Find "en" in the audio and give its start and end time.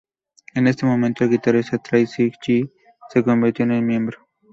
0.55-0.65, 3.65-3.85